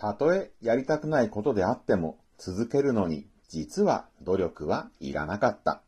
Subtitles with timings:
[0.00, 5.82] たとえやりたくないことであっても続けるのに実は努力はいらなかった。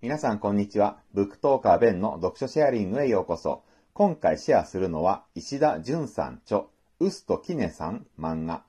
[0.00, 0.98] 皆さんこんにちは。
[1.12, 3.62] ブックトーカーベンの読書シェアリングへようこそ。
[3.92, 6.64] 今回シェアするのは石田淳さん著、
[7.04, 8.62] ウストキネさん漫画。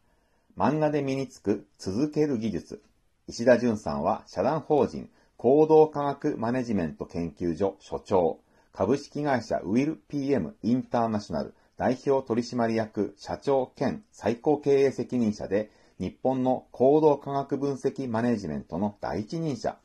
[0.57, 2.81] 漫画で身につく続ける技術。
[3.29, 8.39] 石田淳さんは社団法人行動科学マネジメント研究所所長、
[8.73, 19.77] 株式会社ウィル PM インターナショナル代表取締役社長兼最高経営責任者で日本の行動科学分析マネジメントの第一人者。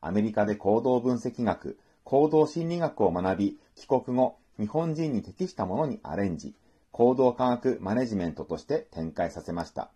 [0.00, 6.54] アメリカで行動分析学、行動心理学を学び、帰国後、日本人に適したものにアレンジ、
[6.96, 9.90] 行動科学マネジメントとして展開させました。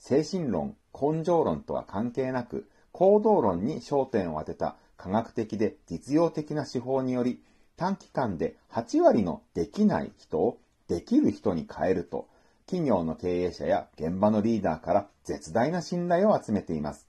[0.00, 7.40] 精神論、根性論とは関係なく、行動論に焦点を当てた科学的で実用的な手法により、
[7.76, 12.26] 短期間で8割のできない人をできる人に変えると、
[12.66, 17.06] 企業の経営者や現場のリーダーから絶大な信頼を集めています。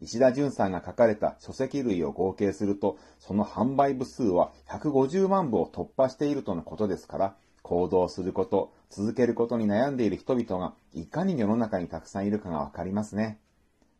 [0.00, 7.36] 石田純さんが書かれた書籍類を合計すると、その販売部数は150万部を突破しているとのことですから、
[7.68, 13.38] 行動すること、続けることに悩んでいる人々がいかに世の中にたくさんいるかがわかりますね。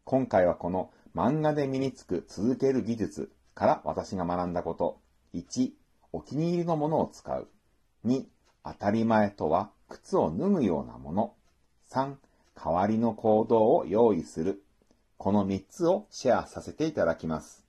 [0.05, 4.98] 今回はこの漫画で身につく続ける技術から私が学んだこと。
[5.34, 5.72] 1、
[6.12, 7.47] お気に入りのものを使う。
[8.06, 8.25] 2、
[8.64, 11.34] 当たり前とは靴を脱ぐようなもの。
[11.91, 12.14] 3、
[12.55, 14.64] 代わりの行動を用意する。
[15.19, 17.66] この3つをシェアさせていただきます。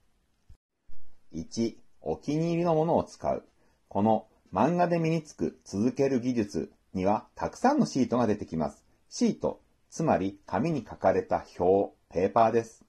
[1.34, 3.44] 1、お気に入りのものを使う。
[3.89, 8.83] この漫画で身につく続ける技術にはたくさんのシートが出てきます。
[9.09, 12.83] シート、つまり紙に書かれた表、ペーパーです。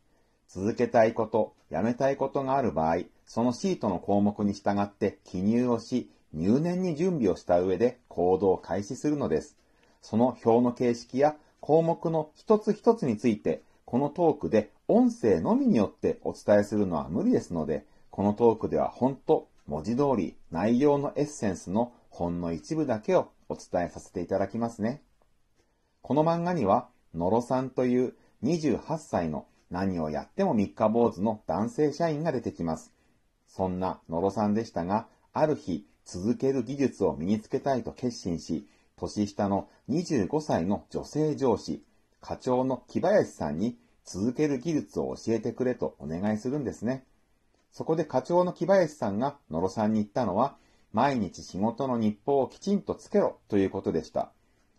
[0.48, 9.56] 続けたいこと、やめたいことがある場合、そのシートの項目に従って記入をし、入念に準備をした上で行動を開始するのです。
[10.00, 25.00] その表の形式や項目の一つ一つについてこのトークで音声のみによってお伝えするのは無理ですので、このトークでは本当、文字通り内容のエッセンスのほんの一部だけをお伝えさせていただきますね。
[26.02, 32.92] この漫画には、野呂さんという28歳の何をやっても三日坊主の男性社員が出てきます。
[33.46, 38.66] そんな野呂さんでしたが、ある日、続ける技術を身につけたいと決心し、
[38.96, 41.84] 年下の25歳の女性上司、
[42.20, 47.04] 課長の木林さんに続ける技術を教えてくれとお願いするんですね。
[47.72, 50.56] そこで課長の木林さんが野呂さんに言ったのは、
[50.92, 54.32] 毎日仕事の日報をきちんとつけろということでした。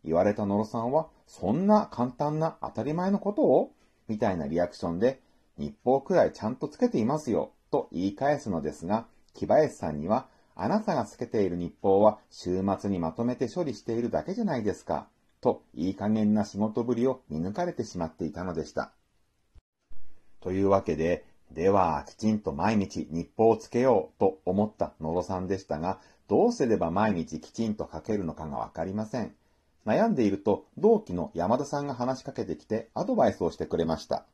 [0.04, 3.72] 言われた野呂さんは、そんな簡単な当たり前のことを？
[4.08, 5.22] みたいなリアクションで、
[5.58, 15.08] 日報くらいちゃんとつけていますよと言い返すのですが、木林さんには、あなたがつけている日報は週末にまとめて処理しているだけじゃないですか。
[15.40, 18.92] といい加減な仕事ぶりを見抜かれてしまっていたのでした。
[20.42, 29.36] というわけで、では、きちんと毎日日報をつけようと思った野呂さんでしたが、どうすれば毎日きちんと書けるのかがわかりません。
[29.86, 34.26] 悩んでいると、同期の山田さんが話しかけてきてアドバイスをしてくれました。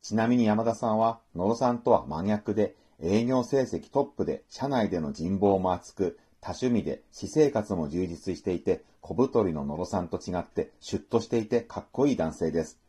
[0.00, 12.81] ちなみに山田さんは、野呂さんとは真逆で、営業成績トップで、社内での人望も厚く、多趣味で私生活も充実していて、小太りの野呂さんと違ってシュッとしていてかっこいい男性です。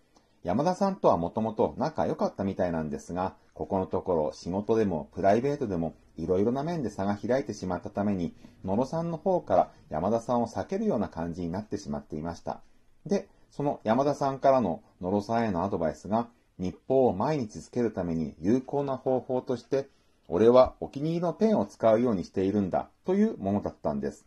[0.44, 8.34] 山田さんとはもともと仲良かったみたいなんですが、ここのところ仕事でもプライベートでもいろいろな面で差が開いてしまったために、
[8.66, 12.60] 野呂さんの方から山田さんを避けるような感じになってしまっていました。
[13.06, 16.28] で、その山田さんからの野呂さんへのアドバイスが、
[16.60, 19.88] 日報を毎日つけるために有効な方法として、
[20.28, 24.26] 俺はお気に入りのペンを使うようにしているんだというものだったんです。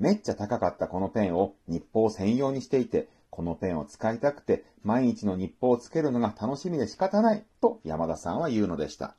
[0.00, 9.16] めっちゃ高かったこのペンを日報専用にしていて、このペンを使いたくて毎日の日報をつけるのが楽しみで仕方ないと山田さんは言うのでした。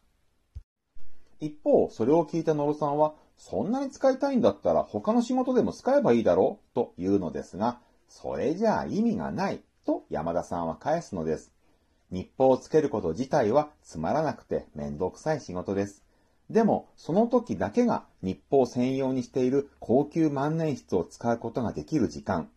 [1.40, 11.52] 一方、それを聞いた野呂さんは、そんなに使いたいんだったら他の仕事でも使えばいいだろうと言うのですが、それじゃあ意味がないと山田さんは返すのです。
[12.12, 16.04] 日報をつけること自体はつまらなくてめんどくさい仕事です。
[16.52, 22.52] でも、その時だけが日報専用にしている高級万年筆を使うことができる時間。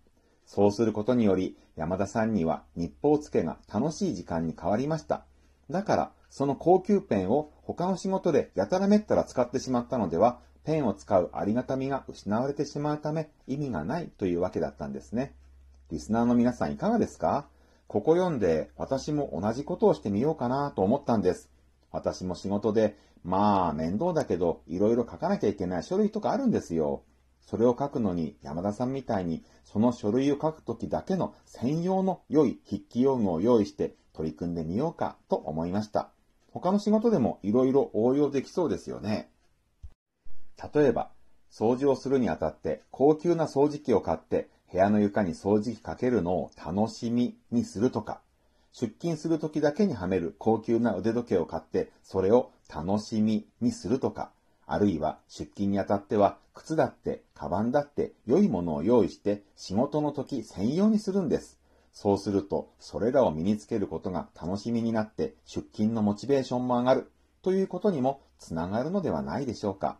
[0.46, 5.25] そうすることにより、山田さんには日報付けが楽しい時間に変わりました。
[5.70, 15.32] だから、その高級ペンを他の仕事でやたらめったら使ってしまったのでは、ペンを使うありがたみが失われてしまうため意味がないというわけだったんですね。
[15.90, 17.46] リスナーの皆さんいかがですか？
[17.87, 21.49] ここ読んで私も同じことをしてみようかなと思ったんです。
[21.92, 27.02] 私も仕事で、まあ面倒だけど、いろいろ書かなきゃいけない書類とかあるんですよ。
[27.46, 36.10] それを書くのに山田さんみたいにその書類を書くときだけの専用の良い筆記用具を用意して取り組んでみようかと思いました。
[36.52, 39.31] 他の仕事でもいろいろ応用できそうですよね。
[40.75, 41.10] 例えば、
[41.52, 48.20] 掃除をするにあたって高級な掃除機を買って部屋の床に掃除機かけるのを楽しみにするとか、
[48.72, 54.32] 出勤するときだけにはめる高級な腕時計を買ってそれを楽しみにするとか、
[54.66, 61.58] あるいは出勤にあたっては靴だって、カバンだって良いものを用意して仕事の時専用にするんです。
[61.92, 67.10] そうすると、それらを身につけることが楽しみになって出勤のモチベーションも上がる
[67.42, 69.98] ということにもつながるのではないでしょうか。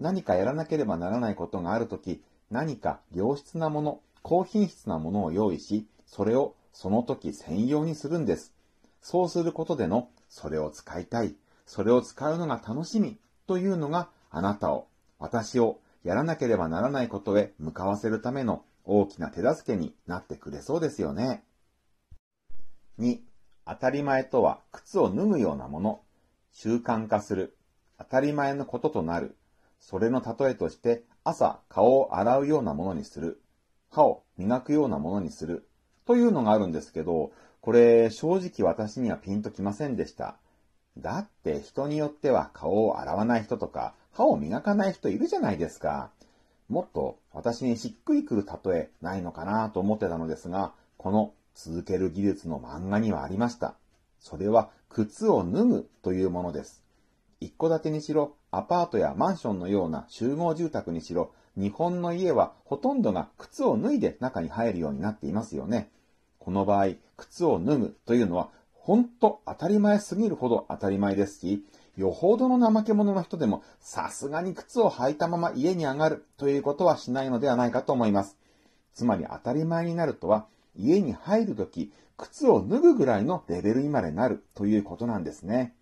[0.00, 8.54] 何かやらなければならないことがあるとき、何か良質なもの、高品質なものを用意し、それをその時専用にするんです。
[9.02, 13.18] そうすることでの、それを使いたい、それを使うのが楽しみ
[13.48, 14.86] というのがあなたを、
[15.18, 21.42] 私をやらなければならないことへ向かわせるための大きな手助けになってくれそうですよね。
[22.98, 23.18] 2、
[23.66, 26.02] 当たり前とは靴を脱ぐようなもの、
[26.52, 27.56] 習慣化する、
[27.98, 29.34] 当たり前のこととなる、
[29.80, 33.40] それの例えとして朝顔を洗うようなものにする、
[33.90, 35.66] 歯を磨くようなものにする、
[36.04, 40.36] というのがあるんですけど、これ正直私にはピンときませんでした。
[41.00, 46.10] だって人によっては顔を洗わない人とか、歯を磨かない人いるじゃないですか。
[46.68, 53.74] もっと私にしっくりくる例えないのかなと思ってたのですが、この続ける技術の漫画にはありました。
[54.20, 56.82] それは靴を脱ぐというものです。
[57.40, 65.90] 一戸建てにしろ、アパートやマンションのような集合住宅にしろ、日本の家はほとんどが靴を脱いで中に入るようになっていますよね。
[66.38, 68.48] この場合、靴を脱ぐというのは
[68.88, 71.62] ほんと当たり前すぎるほど当たり前ですし、
[71.98, 78.38] よほどの怠け者の人でも、さすがに靴を履いたまま家に上がるということはしないのではないかと思います。
[78.94, 85.74] つまり当たり前になるとは、家に入るとき、靴を脱ぐぐらいのレベルにまでなるということなんですね。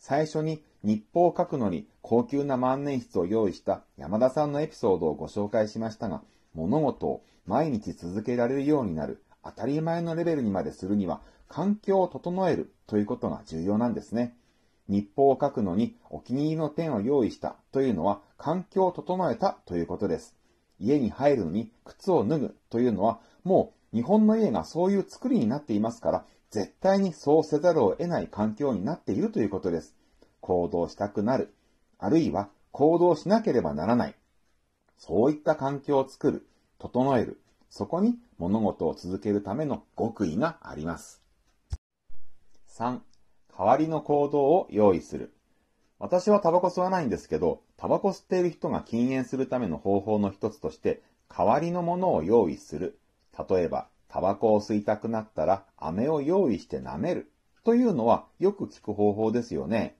[0.00, 6.24] 最初に日報を書くのに高級な万年筆を用意した山田さんのエピソードをご紹介しましたが、
[6.54, 14.36] 物事を毎日続けられるようになる当たり前のレベルにまでするには環境を整えるということが重要なんですね。
[14.88, 20.34] 日報を書くのにお気に入りのペンを用意したというのは環境を整えたということです。
[20.78, 29.94] 家に入るのに靴を脱ぐというのはもう日本の家がそういう作りになっていますから絶対にそうせざるを得ない環境になっているということです。
[30.40, 31.54] 行動したくなる。
[31.98, 34.14] あるいは行動しなければならない。
[34.98, 36.46] そういった環境を作る、
[36.78, 37.40] 整える。
[37.70, 41.22] そこに物事を続けるための極意があります。
[42.70, 42.98] 3、
[43.56, 45.32] 代わりの行動を用意する。
[46.00, 52.98] 私はタバコ吸わないんですけど、タバコ吸っている人が禁煙するための方法の一つとして、代わりのものを用意する。
[53.48, 57.30] 例えば、タバコを吸いたくなったら、飴を用意して舐める。
[57.62, 59.94] というのはよく聞く方法ですよね。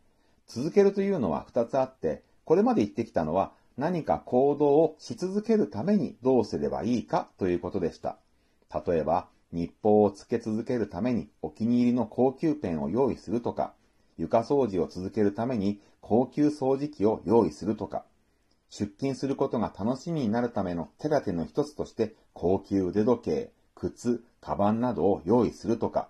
[0.49, 8.19] 続けるというのは二つあって、これまで言ってきたのは、何か行動をし続けるためにどうすればいいかということでした。
[8.73, 13.75] 例えば、日報をつけ続けるためにお気に入りの高級ペンを用意するとか、
[14.17, 18.05] 床掃除を続けるために高級掃除機を用意するとか、
[18.71, 26.09] 出勤することが楽しみになるための手立ての一つとして高級腕時計、靴、カバンなどを用意するとか、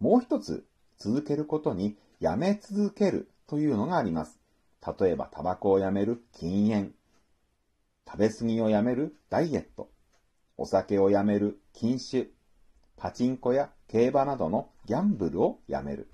[0.00, 0.66] もう一つ
[0.98, 4.40] 続けることにやめ続けるというのがあります。
[4.98, 6.92] 例えばタバコをやめる禁煙、
[8.04, 9.88] 食べ過ぎをやめるダイエット、
[10.56, 12.28] お酒をやめる禁酒、
[12.96, 16.08] パチンコや競馬などのギャンブルをやめる。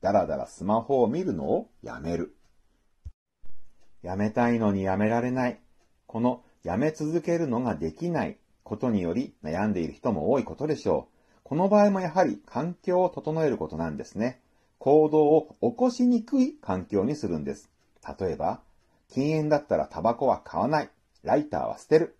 [0.00, 2.36] だらだらスマホを見るのをやめる。
[4.02, 5.60] やめたいのにやめられない。
[6.06, 11.40] このやめ続けるのができないことにより悩んでいる人も多いことでしょう。
[11.44, 14.40] この場合もやはり環境を整えることなんですね。
[14.78, 17.70] 行動を起こしにくい環境にするんです。
[18.18, 18.60] 例えば、
[19.08, 20.90] 禁煙だったらタバコは買わない。
[21.22, 22.16] ライターは捨てる。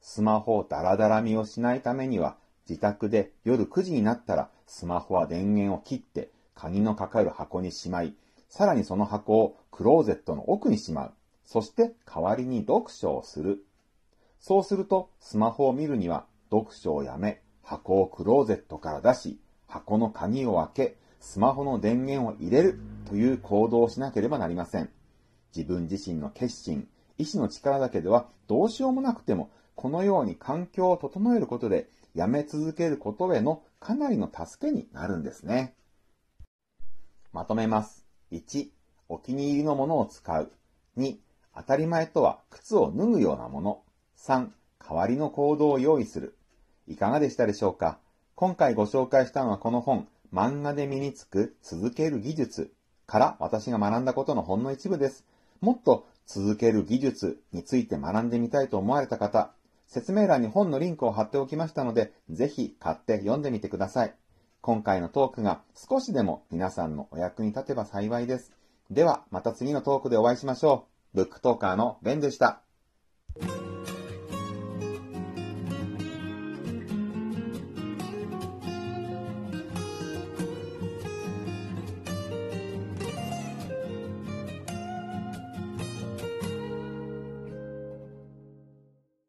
[0.00, 2.36] スマホをダラダラ見をしないためには
[2.68, 8.14] 自宅で夜9時になったらスマホは電源を切って鍵のかかる箱にしまい、
[8.48, 11.12] さらにその箱をクローゼットの奥にしまう。
[11.44, 13.64] そして代わりに読書をする。
[14.40, 19.38] そうするとスマホを見るには読書をやめ、箱をクローゼットから出し、
[19.68, 24.90] 箱の鍵を開け、スマホの電源を入れるという行動をしなければなりません。
[25.56, 26.88] 自分自身の決心、
[27.18, 35.76] 意志の力だけではどうしようもなくてもこのように環境を整えることで、やめ続けることへのかなりの助けになるんですね。
[37.32, 38.04] まとめます。
[38.32, 38.70] 1、
[39.08, 40.50] お気に入りのものを使う。
[40.96, 41.18] 2、
[41.54, 43.82] 当たり前とは靴を脱ぐようなもの。
[44.16, 44.48] 3、
[44.84, 46.36] 代わりの行動を用意する。
[46.88, 48.00] いかがでしたでしょうか？
[48.34, 52.72] 今回ご紹介したのはこの本、漫画で身につく続ける技術
[53.06, 55.24] から私が学んだことのほんの一部です。
[55.60, 59.52] もっと続ける技術について学んでみたいと思われた方、
[59.88, 64.14] 説明欄に本のリンクを貼っておきましたので、ぜひ買って読んでみてください。
[64.60, 68.52] 今回のトークが少しでも皆さんのお役に立てば幸いです。
[68.90, 71.16] では、また次のトークでお会いしましょう。
[71.16, 72.62] ブックトーカーのベンでした。